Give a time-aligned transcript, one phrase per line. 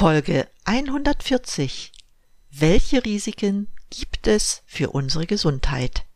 [0.00, 1.92] Folge 140.
[2.50, 6.06] Welche Risiken gibt es für unsere Gesundheit?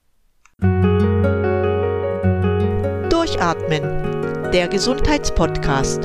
[3.11, 3.83] Durchatmen,
[4.53, 6.01] der Gesundheitspodcast.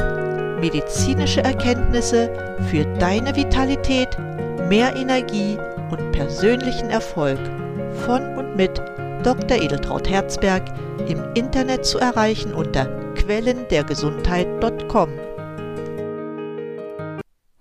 [0.60, 4.10] Medizinische Erkenntnisse für deine Vitalität,
[4.68, 5.58] mehr Energie
[5.90, 7.40] und persönlichen Erfolg
[8.06, 8.78] von und mit
[9.24, 9.58] Dr.
[9.58, 10.66] Edeltraut Herzberg
[11.08, 15.29] im Internet zu erreichen unter quellendergesundheit.com.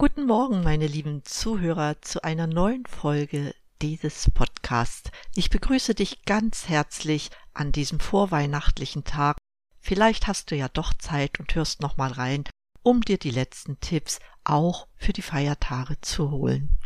[0.01, 5.11] Guten Morgen, meine lieben Zuhörer, zu einer neuen Folge dieses Podcasts.
[5.35, 9.39] Ich begrüße dich ganz herzlich an diesem vorweihnachtlichen Tag.
[9.81, 12.45] Vielleicht hast du ja doch Zeit und hörst noch mal rein,
[12.85, 16.79] um dir die letzten Tipps auch für die Feiertage zu holen.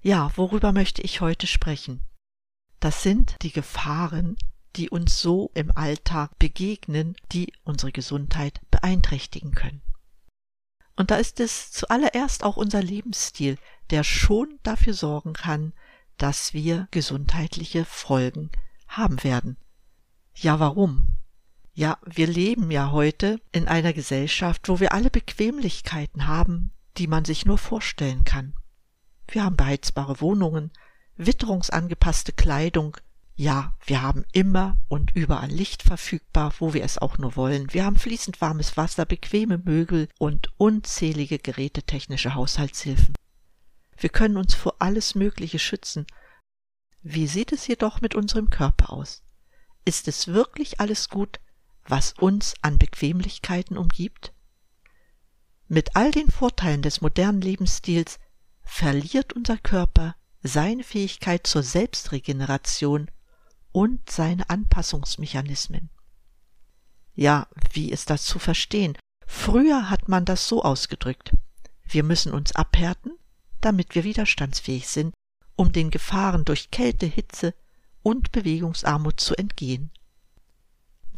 [0.00, 2.00] Ja, worüber möchte ich heute sprechen?
[2.80, 4.38] Das sind die Gefahren,
[4.76, 9.82] die uns so im Alltag begegnen, die unsere Gesundheit beeinträchtigen können.
[10.96, 13.58] Und da ist es zuallererst auch unser Lebensstil,
[13.90, 15.72] der schon dafür sorgen kann,
[16.16, 18.50] dass wir gesundheitliche Folgen
[18.88, 19.58] haben werden.
[20.34, 21.08] Ja, warum?
[21.74, 27.26] Ja, wir leben ja heute in einer Gesellschaft, wo wir alle Bequemlichkeiten haben, die man
[27.26, 28.54] sich nur vorstellen kann.
[29.28, 30.70] Wir haben beheizbare Wohnungen,
[31.16, 32.96] witterungsangepasste Kleidung,
[33.38, 37.70] ja, wir haben immer und überall Licht verfügbar, wo wir es auch nur wollen.
[37.74, 43.14] Wir haben fließend warmes Wasser, bequeme Möbel und unzählige gerätetechnische Haushaltshilfen.
[43.98, 46.06] Wir können uns vor alles Mögliche schützen.
[47.02, 49.22] Wie sieht es jedoch mit unserem Körper aus?
[49.84, 51.38] Ist es wirklich alles gut,
[51.86, 54.32] was uns an Bequemlichkeiten umgibt?
[55.68, 58.18] Mit all den Vorteilen des modernen Lebensstils
[58.62, 63.10] verliert unser Körper seine Fähigkeit zur Selbstregeneration
[63.76, 65.90] und seine Anpassungsmechanismen.
[67.14, 68.96] Ja, wie ist das zu verstehen?
[69.26, 71.34] Früher hat man das so ausgedrückt.
[71.84, 73.12] Wir müssen uns abhärten,
[73.60, 75.12] damit wir widerstandsfähig sind,
[75.56, 77.52] um den Gefahren durch Kälte, Hitze
[78.02, 79.90] und Bewegungsarmut zu entgehen.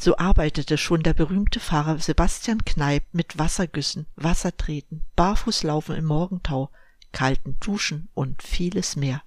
[0.01, 6.73] So arbeitete schon der berühmte Pfarrer Sebastian Kneip mit Wassergüssen, Wassertreten, Barfußlaufen im Morgentau,
[7.13, 9.23] kalten Duschen und vieles mehr.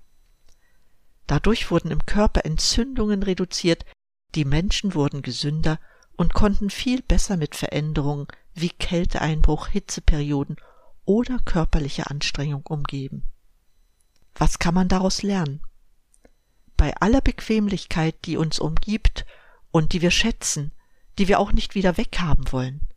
[1.27, 3.85] Dadurch wurden im Körper Entzündungen reduziert,
[4.35, 5.79] die Menschen wurden gesünder
[6.15, 10.57] und konnten viel besser mit Veränderungen wie Kälteeinbruch, Hitzeperioden
[11.05, 13.23] oder körperlicher Anstrengung umgeben.
[14.35, 15.61] Was kann man daraus lernen?
[16.77, 19.25] Bei aller Bequemlichkeit, die uns umgibt
[19.71, 20.71] und die wir schätzen,
[21.17, 22.87] die wir auch nicht wieder weghaben wollen.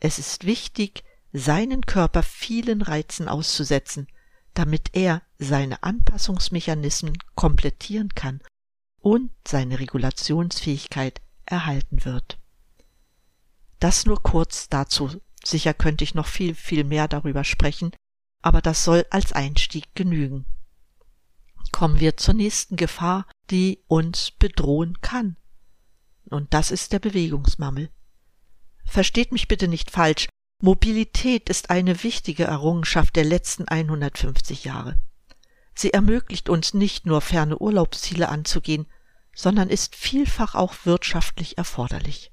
[0.00, 4.08] Es ist wichtig, seinen Körper vielen Reizen auszusetzen,
[4.56, 8.40] damit er seine Anpassungsmechanismen komplettieren kann
[9.00, 12.38] und seine Regulationsfähigkeit erhalten wird.
[13.78, 15.20] Das nur kurz dazu.
[15.44, 17.92] Sicher könnte ich noch viel, viel mehr darüber sprechen,
[18.42, 20.46] aber das soll als Einstieg genügen.
[21.70, 25.36] Kommen wir zur nächsten Gefahr, die uns bedrohen kann.
[26.30, 27.90] Und das ist der Bewegungsmammel.
[28.86, 30.28] Versteht mich bitte nicht falsch,
[30.62, 34.98] Mobilität ist eine wichtige Errungenschaft der letzten 150 Jahre.
[35.74, 38.86] Sie ermöglicht uns nicht nur ferne Urlaubsziele anzugehen,
[39.34, 42.32] sondern ist vielfach auch wirtschaftlich erforderlich.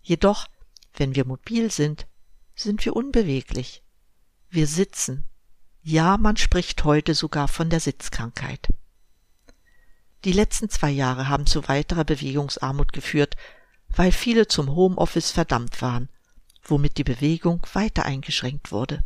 [0.00, 0.46] Jedoch,
[0.94, 2.06] wenn wir mobil sind,
[2.54, 3.82] sind wir unbeweglich.
[4.48, 5.26] Wir sitzen.
[5.82, 8.68] Ja, man spricht heute sogar von der Sitzkrankheit.
[10.24, 13.36] Die letzten zwei Jahre haben zu weiterer Bewegungsarmut geführt,
[13.88, 16.08] weil viele zum Homeoffice verdammt waren
[16.62, 19.02] womit die Bewegung weiter eingeschränkt wurde.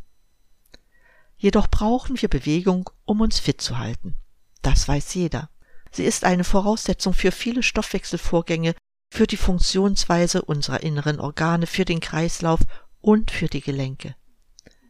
[1.39, 4.17] Jedoch brauchen wir Bewegung, um uns fit zu halten.
[4.63, 5.51] Das weiß jeder.
[5.91, 8.75] Sie ist eine Voraussetzung für viele Stoffwechselvorgänge,
[9.11, 12.61] für die Funktionsweise unserer inneren Organe, für den Kreislauf
[13.01, 14.15] und für die Gelenke.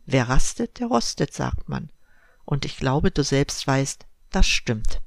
[0.05, 1.91] Wer rastet, der rostet, sagt man.
[2.45, 5.01] Und ich glaube, du selbst weißt, das stimmt.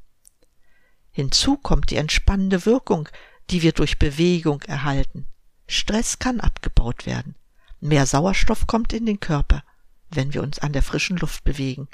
[1.11, 3.09] Hinzu kommt die entspannende Wirkung,
[3.49, 5.25] die wir durch Bewegung erhalten.
[5.67, 7.35] Stress kann abgebaut werden.
[7.81, 9.63] Mehr Sauerstoff kommt in den Körper,
[10.09, 11.87] wenn wir uns an der frischen Luft bewegen.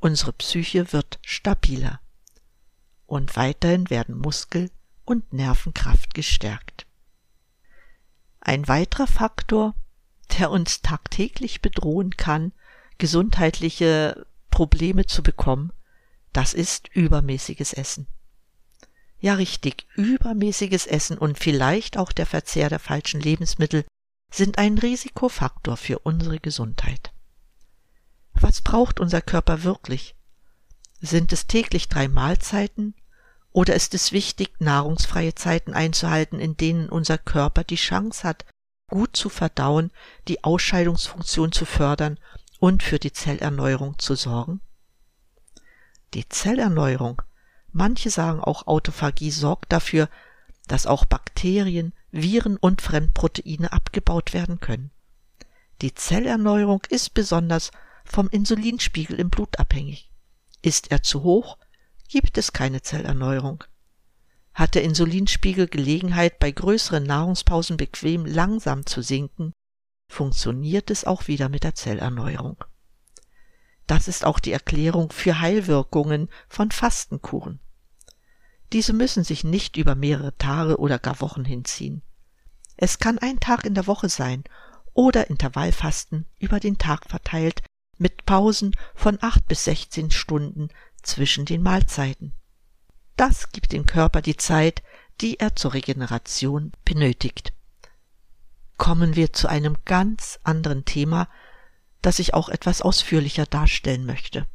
[0.00, 2.00] Unsere Psyche wird stabiler.
[3.06, 4.70] Und weiterhin werden Muskel
[5.04, 6.86] und Nervenkraft gestärkt.
[8.40, 9.74] Ein weiterer Faktor,
[10.38, 12.52] der uns tagtäglich bedrohen kann,
[12.98, 15.72] gesundheitliche Probleme zu bekommen,
[16.32, 18.06] das ist übermäßiges Essen.
[19.20, 23.84] Ja, richtig, übermäßiges Essen und vielleicht auch der Verzehr der falschen Lebensmittel
[24.32, 27.12] sind ein Risikofaktor für unsere Gesundheit.
[28.32, 30.16] Was braucht unser Körper wirklich?
[31.00, 32.94] Sind es täglich drei Mahlzeiten
[33.52, 38.46] oder ist es wichtig, nahrungsfreie Zeiten einzuhalten, in denen unser Körper die Chance hat,
[38.88, 39.90] gut zu verdauen,
[40.28, 42.18] die Ausscheidungsfunktion zu fördern
[42.58, 44.62] und für die Zellerneuerung zu sorgen?
[46.14, 47.20] Die Zellerneuerung,
[47.72, 50.08] manche sagen auch Autophagie, sorgt dafür,
[50.68, 54.90] dass auch Bakterien, Viren und Fremdproteine abgebaut werden können.
[55.80, 57.72] Die Zellerneuerung ist besonders
[58.04, 60.10] vom Insulinspiegel im Blut abhängig.
[60.60, 61.58] Ist er zu hoch,
[62.08, 63.64] gibt es keine Zellerneuerung.
[64.54, 69.52] Hat der Insulinspiegel Gelegenheit, bei größeren Nahrungspausen bequem langsam zu sinken,
[70.08, 72.62] funktioniert es auch wieder mit der Zellerneuerung.
[73.86, 77.60] Das ist auch die Erklärung für Heilwirkungen von Fastenkuren.
[78.72, 82.02] Diese müssen sich nicht über mehrere Tage oder gar Wochen hinziehen.
[82.76, 84.44] Es kann ein Tag in der Woche sein
[84.94, 87.62] oder Intervallfasten über den Tag verteilt
[87.98, 90.68] mit Pausen von acht bis sechzehn Stunden
[91.02, 92.32] zwischen den Mahlzeiten.
[93.16, 94.82] Das gibt dem Körper die Zeit,
[95.20, 97.52] die er zur Regeneration benötigt.
[98.78, 101.28] Kommen wir zu einem ganz anderen Thema,
[102.00, 104.46] das ich auch etwas ausführlicher darstellen möchte.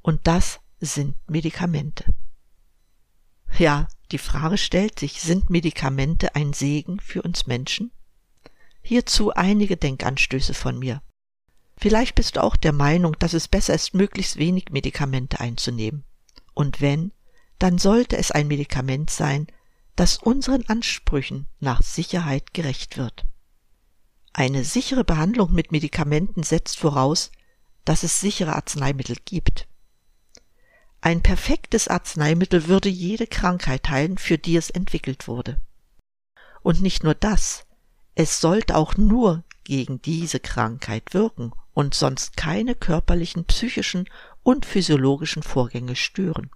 [0.00, 2.04] Und das sind Medikamente.
[3.58, 7.92] Ja, die Frage stellt sich, sind Medikamente ein Segen für uns Menschen?
[8.82, 11.02] Hierzu einige Denkanstöße von mir.
[11.76, 16.04] Vielleicht bist du auch der Meinung, dass es besser ist, möglichst wenig Medikamente einzunehmen.
[16.52, 17.12] Und wenn,
[17.58, 19.46] dann sollte es ein Medikament sein,
[19.96, 23.24] das unseren Ansprüchen nach Sicherheit gerecht wird.
[24.32, 27.30] Eine sichere Behandlung mit Medikamenten setzt voraus,
[27.84, 29.68] dass es sichere Arzneimittel gibt.
[31.04, 35.60] Ein perfektes Arzneimittel würde jede Krankheit heilen, für die es entwickelt wurde.
[36.62, 37.66] Und nicht nur das,
[38.14, 44.08] es sollte auch nur gegen diese Krankheit wirken und sonst keine körperlichen, psychischen
[44.42, 46.48] und physiologischen Vorgänge stören.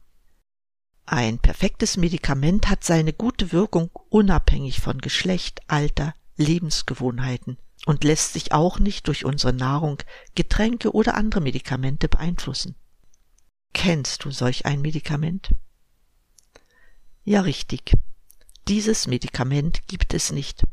[1.04, 8.52] Ein perfektes Medikament hat seine gute Wirkung unabhängig von Geschlecht, Alter, Lebensgewohnheiten und lässt sich
[8.52, 9.98] auch nicht durch unsere Nahrung,
[10.34, 12.76] Getränke oder andere Medikamente beeinflussen.
[13.78, 15.54] Kennst du solch ein Medikament?
[17.22, 17.92] Ja, richtig.
[18.66, 20.64] Dieses Medikament gibt es nicht.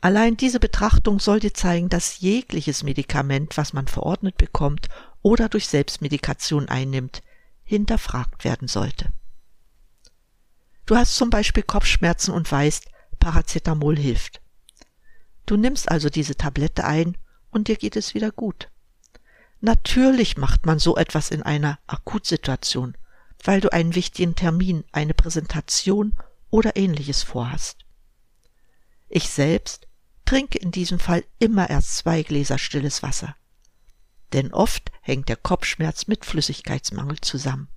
[0.00, 4.88] Allein diese Betrachtung soll dir zeigen, dass jegliches Medikament, was man verordnet bekommt
[5.20, 7.20] oder durch Selbstmedikation einnimmt,
[7.62, 9.12] hinterfragt werden sollte.
[10.86, 12.86] Du hast zum Beispiel Kopfschmerzen und weißt,
[13.18, 14.40] Paracetamol hilft.
[15.44, 17.18] Du nimmst also diese Tablette ein
[17.50, 18.71] und dir geht es wieder gut.
[19.64, 22.96] Natürlich macht man so etwas in einer Akutsituation,
[23.44, 26.16] weil du einen wichtigen Termin, eine Präsentation
[26.50, 27.86] oder ähnliches vorhast.
[29.08, 29.86] Ich selbst
[30.24, 33.36] trinke in diesem Fall immer erst zwei Gläser stilles Wasser.
[34.32, 37.68] Denn oft hängt der Kopfschmerz mit Flüssigkeitsmangel zusammen.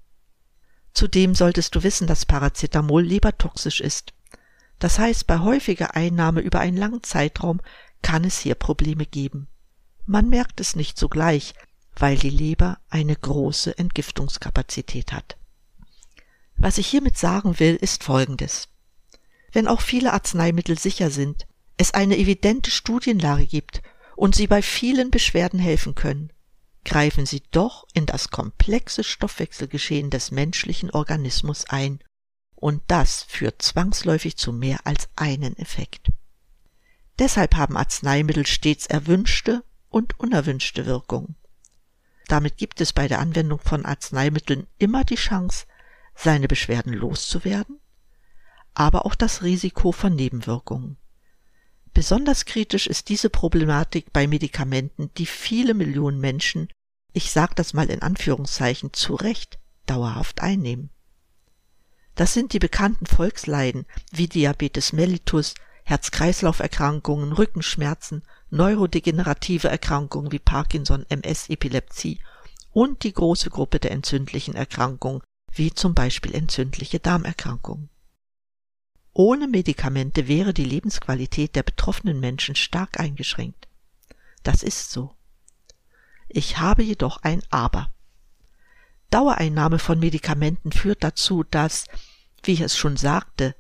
[0.91, 4.13] Zudem solltest du wissen, dass Paracetamol lebertoxisch ist.
[4.79, 7.61] Das heißt, bei häufiger Einnahme über einen langen Zeitraum
[8.01, 9.49] kann es hier Probleme geben.
[10.07, 11.53] Man merkt es nicht sogleich,
[11.95, 15.37] weil die Leber eine große Entgiftungskapazität hat.
[16.57, 18.69] Was ich hiermit sagen will, ist Folgendes.
[19.51, 21.47] Wenn auch viele Arzneimittel sicher sind,
[21.77, 23.81] es eine evidente Studienlage gibt
[24.15, 26.31] und sie bei vielen Beschwerden helfen können,
[26.85, 31.99] greifen sie doch in das komplexe Stoffwechselgeschehen des menschlichen Organismus ein,
[32.55, 36.11] und das führt zwangsläufig zu mehr als einen Effekt.
[37.19, 41.35] Deshalb haben Arzneimittel stets erwünschte und unerwünschte Wirkungen.
[42.27, 45.65] Damit gibt es bei der Anwendung von Arzneimitteln immer die Chance,
[46.15, 47.79] seine Beschwerden loszuwerden,
[48.73, 50.97] aber auch das Risiko von Nebenwirkungen.
[51.93, 56.67] Besonders kritisch ist diese Problematik bei Medikamenten, die viele Millionen Menschen,
[57.13, 60.89] ich sag das mal in Anführungszeichen, zu Recht dauerhaft einnehmen.
[62.15, 68.23] Das sind die bekannten Volksleiden wie Diabetes mellitus, Herz-Kreislauf-Erkrankungen, Rückenschmerzen,
[68.55, 72.19] neurodegenerative Erkrankungen wie Parkinson, MS, Epilepsie
[72.71, 75.21] und die große Gruppe der entzündlichen Erkrankungen
[75.51, 77.89] wie zum Beispiel entzündliche Darmerkrankungen.
[79.13, 83.67] Ohne Medikamente wäre die Lebensqualität der betroffenen Menschen stark eingeschränkt.
[84.43, 85.15] Das ist so.
[86.27, 87.93] Ich habe jedoch ein Aber.
[89.09, 91.85] Dauereinnahme von Medikamenten führt dazu, dass,
[92.43, 93.55] wie ich es schon sagte,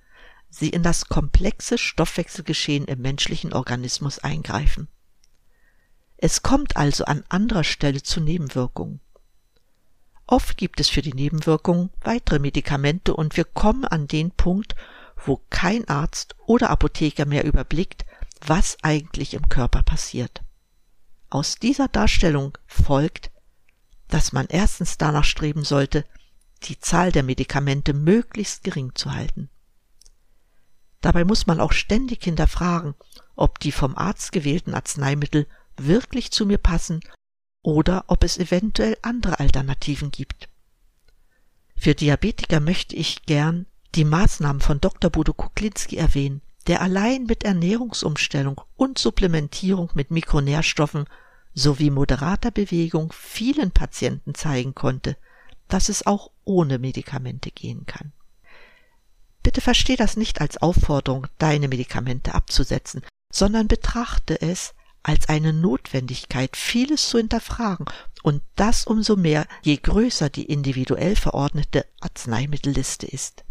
[0.55, 4.87] sie in das komplexe Stoffwechselgeschehen im menschlichen Organismus eingreifen.
[6.17, 9.01] Es kommt also an anderer Stelle zu Nebenwirkungen.
[10.27, 14.75] Oft gibt es für die Nebenwirkungen weitere Medikamente und wir kommen an den Punkt,
[15.23, 18.05] wo kein Arzt oder Apotheker mehr überblickt,
[18.45, 20.41] was eigentlich im Körper passiert.
[21.29, 23.29] Aus dieser Darstellung folgt,
[24.07, 26.05] dass man erstens danach streben sollte,
[26.63, 29.49] die Zahl der Medikamente möglichst gering zu halten.
[31.01, 32.95] Dabei muss man auch ständig hinterfragen,
[33.35, 35.47] ob die vom Arzt gewählten Arzneimittel
[35.77, 37.01] wirklich zu mir passen
[37.61, 40.49] oder ob es eventuell andere Alternativen gibt.
[41.75, 45.09] Für Diabetiker möchte ich gern die Maßnahmen von Dr.
[45.09, 51.05] Bodo Kuklinski erwähnen, der allein mit Ernährungsumstellung und Supplementierung mit Mikronährstoffen
[51.53, 55.15] sowie moderater Bewegung vielen Patienten zeigen konnte,
[55.67, 58.11] dass es auch ohne Medikamente gehen kann.
[59.45, 64.73] Bitte versteh das nicht als Aufforderung, deine Medikamente abzusetzen, sondern betrachte es
[65.03, 67.85] als eine Notwendigkeit, vieles zu hinterfragen,
[68.23, 73.45] und das umso mehr, je größer die individuell verordnete Arzneimittelliste ist.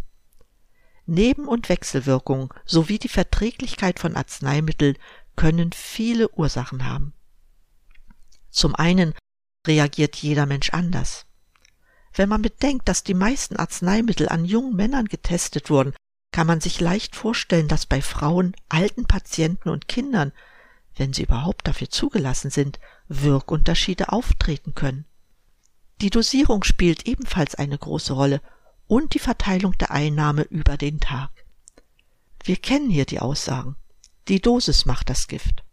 [1.06, 4.98] Neben- und Wechselwirkungen sowie die Verträglichkeit von Arzneimitteln
[5.36, 7.12] können viele Ursachen haben.
[8.50, 9.14] Zum einen
[9.64, 11.26] reagiert jeder Mensch anders.
[12.14, 15.94] Wenn man bedenkt, dass die meisten Arzneimittel an jungen Männern getestet wurden,
[16.32, 20.32] kann man sich leicht vorstellen, dass bei Frauen, alten Patienten und Kindern,
[20.96, 22.78] wenn sie überhaupt dafür zugelassen sind,
[23.08, 25.06] Wirkunterschiede auftreten können.
[26.00, 28.40] Die Dosierung spielt ebenfalls eine große Rolle
[28.86, 31.30] und die Verteilung der Einnahme über den Tag.
[32.42, 33.76] Wir kennen hier die Aussagen.
[34.28, 35.64] Die Dosis macht das Gift.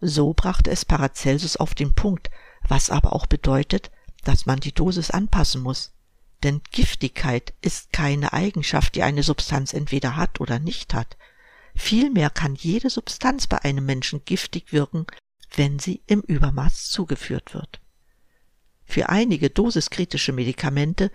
[0.00, 2.30] So brachte es Paracelsus auf den Punkt,
[2.66, 3.90] was aber auch bedeutet,
[4.26, 5.92] dass man die Dosis anpassen muss.
[6.42, 11.16] Denn Giftigkeit ist keine Eigenschaft, die eine Substanz entweder hat oder nicht hat.
[11.74, 15.06] Vielmehr kann jede Substanz bei einem Menschen giftig wirken,
[15.54, 17.80] wenn sie im Übermaß zugeführt wird.
[18.84, 21.10] Für einige dosiskritische Medikamente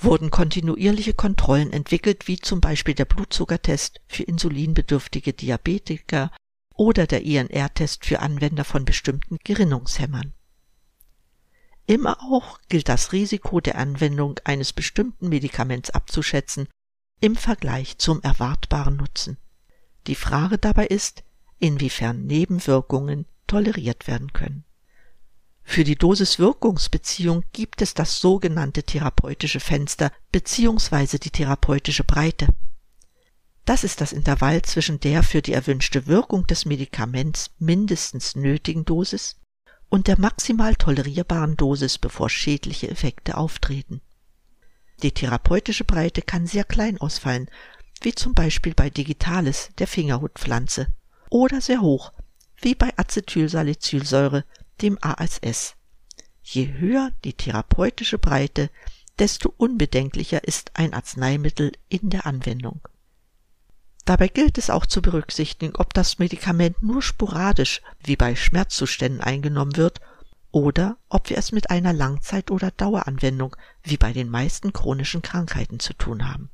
[0.00, 6.30] wurden kontinuierliche Kontrollen entwickelt, wie zum Beispiel der Blutzuckertest für insulinbedürftige Diabetiker
[6.74, 10.34] oder der INR-Test für Anwender von bestimmten Gerinnungshämmern.
[11.86, 16.68] Immer auch gilt das Risiko der Anwendung eines bestimmten Medikaments abzuschätzen
[17.20, 19.36] im Vergleich zum erwartbaren Nutzen.
[20.06, 21.24] Die Frage dabei ist,
[21.58, 24.64] inwiefern Nebenwirkungen toleriert werden können.
[25.62, 31.18] Für die Dosis-Wirkungsbeziehung gibt es das sogenannte therapeutische Fenster bzw.
[31.18, 32.48] die therapeutische Breite.
[33.64, 39.36] Das ist das Intervall zwischen der für die erwünschte Wirkung des Medikaments mindestens nötigen Dosis
[39.94, 44.00] und der maximal tolerierbaren Dosis, bevor schädliche Effekte auftreten.
[45.04, 47.48] Die therapeutische Breite kann sehr klein ausfallen,
[48.02, 50.88] wie zum Beispiel bei Digitalis, der Fingerhutpflanze,
[51.30, 52.12] oder sehr hoch,
[52.60, 54.44] wie bei Acetylsalicylsäure,
[54.82, 55.76] dem ASS.
[56.42, 58.70] Je höher die therapeutische Breite,
[59.20, 62.80] desto unbedenklicher ist ein Arzneimittel in der Anwendung.
[64.04, 69.76] Dabei gilt es auch zu berücksichtigen, ob das Medikament nur sporadisch wie bei Schmerzzuständen eingenommen
[69.76, 70.00] wird
[70.50, 75.80] oder ob wir es mit einer Langzeit- oder Daueranwendung wie bei den meisten chronischen Krankheiten
[75.80, 76.50] zu tun haben.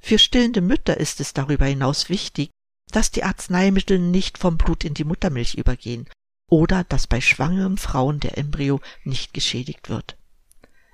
[0.00, 2.50] Für stillende Mütter ist es darüber hinaus wichtig,
[2.90, 6.08] dass die Arzneimittel nicht vom Blut in die Muttermilch übergehen
[6.48, 10.16] oder dass bei schwangeren Frauen der Embryo nicht geschädigt wird.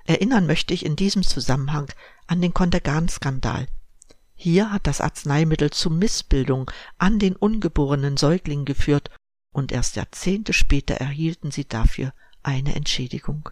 [0.05, 1.91] Erinnern möchte ich in diesem Zusammenhang
[2.27, 3.67] an den Kontergan-Skandal.
[4.39, 9.09] Hier hat das Arzneimittel zu Missbildung an den ungeborenen Säuglingen geführt
[9.51, 12.13] und erst Jahrzehnte später erhielten sie dafür
[12.43, 13.49] eine Entschädigung.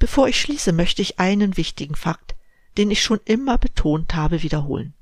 [0.00, 2.34] Bevor ich schließe, möchte ich einen wichtigen Fakt,
[2.76, 4.92] den ich schon immer betont habe, wiederholen.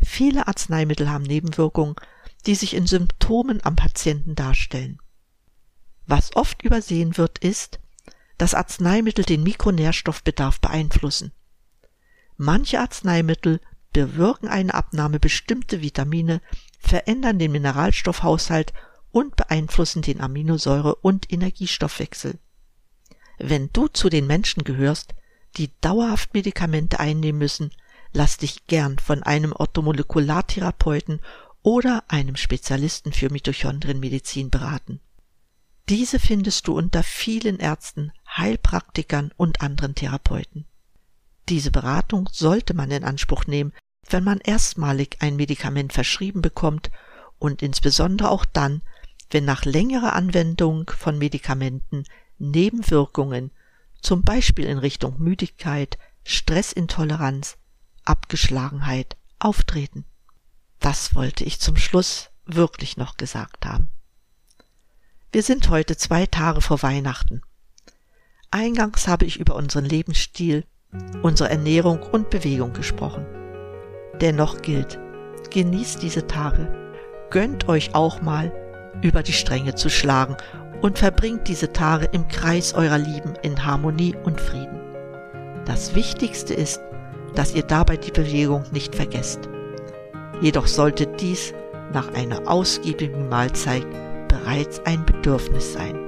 [0.00, 1.94] Viele Arzneimittel haben Nebenwirkungen,
[2.46, 5.00] die sich in Symptomen am Patienten darstellen.
[6.06, 7.78] Was oft übersehen wird, ist,
[8.38, 11.32] dass Arzneimittel den Mikronährstoffbedarf beeinflussen.
[12.40, 13.60] Manche Arzneimittel
[13.92, 16.40] bewirken eine Abnahme bestimmter Vitamine,
[16.78, 18.72] verändern den Mineralstoffhaushalt
[19.10, 22.38] und beeinflussen den Aminosäure- und Energiestoffwechsel.
[23.38, 25.14] Wenn du zu den Menschen gehörst,
[25.56, 27.72] die dauerhaft Medikamente einnehmen müssen,
[28.12, 31.20] lass dich gern von einem Orthomolekulartherapeuten
[31.62, 35.00] oder einem Spezialisten für Mitochondrienmedizin beraten.
[35.88, 40.66] Diese findest du unter vielen Ärzten, Heilpraktikern und anderen Therapeuten.
[41.48, 43.72] Diese Beratung sollte man in Anspruch nehmen,
[44.08, 46.90] wenn man erstmalig ein Medikament verschrieben bekommt
[47.38, 48.82] und insbesondere auch dann,
[49.30, 52.04] wenn nach längerer Anwendung von Medikamenten
[52.38, 53.50] Nebenwirkungen,
[54.00, 57.56] zum Beispiel in Richtung Müdigkeit, Stressintoleranz,
[58.04, 60.04] Abgeschlagenheit auftreten.
[60.80, 63.90] Das wollte ich zum Schluss wirklich noch gesagt haben.
[65.32, 67.42] Wir sind heute zwei Tage vor Weihnachten.
[68.50, 70.64] Eingangs habe ich über unseren Lebensstil,
[71.22, 73.26] unsere Ernährung und Bewegung gesprochen.
[74.20, 74.98] Dennoch gilt,
[75.50, 76.72] genießt diese Tage,
[77.30, 78.52] gönnt euch auch mal
[79.02, 80.36] über die Stränge zu schlagen
[80.80, 84.80] und verbringt diese Tage im Kreis eurer Lieben in Harmonie und Frieden.
[85.64, 86.80] Das Wichtigste ist,
[87.34, 89.48] dass ihr dabei die Bewegung nicht vergesst.
[90.40, 91.52] Jedoch sollte dies
[91.92, 93.86] nach einer ausgiebigen Mahlzeit
[94.28, 96.07] bereits ein Bedürfnis sein.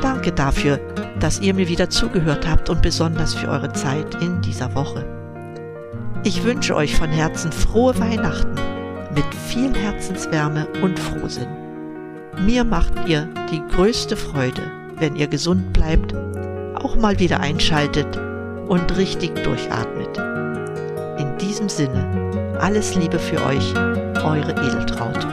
[0.00, 0.78] Danke dafür,
[1.18, 5.04] dass ihr mir wieder zugehört habt und besonders für eure Zeit in dieser Woche.
[6.22, 8.54] Ich wünsche euch von Herzen frohe Weihnachten
[9.14, 11.48] mit viel Herzenswärme und Frohsinn.
[12.44, 14.62] Mir macht ihr die größte Freude,
[14.98, 16.14] wenn ihr gesund bleibt,
[16.76, 18.18] auch mal wieder einschaltet
[18.68, 20.18] und richtig durchatmet.
[21.18, 23.74] In diesem Sinne, alles Liebe für euch,
[24.22, 25.29] eure Edeltraut.